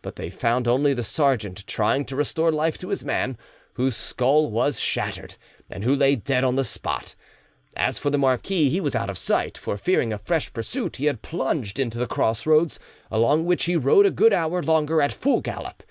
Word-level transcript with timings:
But 0.00 0.16
they 0.16 0.30
found 0.30 0.66
only 0.66 0.94
the 0.94 1.04
sergeant, 1.04 1.66
trying 1.66 2.06
to 2.06 2.16
restore 2.16 2.50
life 2.50 2.78
to 2.78 2.88
his 2.88 3.04
man, 3.04 3.36
whose 3.74 3.94
skull 3.94 4.50
was 4.50 4.80
shattered, 4.80 5.34
and 5.68 5.84
who 5.84 5.94
lay 5.94 6.16
dead 6.16 6.44
on 6.44 6.56
the 6.56 6.64
spot. 6.64 7.14
As 7.76 7.98
for 7.98 8.08
the 8.08 8.16
marquis, 8.16 8.70
he 8.70 8.80
was 8.80 8.96
out 8.96 9.10
of 9.10 9.18
sight; 9.18 9.58
for, 9.58 9.76
fearing 9.76 10.14
a 10.14 10.18
fresh 10.18 10.50
pursuit, 10.54 10.96
he 10.96 11.04
had 11.04 11.20
plunged 11.20 11.78
into 11.78 11.98
the 11.98 12.06
cross 12.06 12.46
roads, 12.46 12.80
along 13.10 13.44
which 13.44 13.64
he 13.64 13.76
rode 13.76 14.06
a 14.06 14.10
good 14.10 14.32
hour 14.32 14.62
longer 14.62 15.02
at 15.02 15.12
full 15.12 15.42
gallop. 15.42 15.82